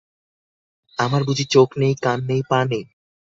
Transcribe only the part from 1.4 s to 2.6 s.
চোখ নেই, কান নেই, পা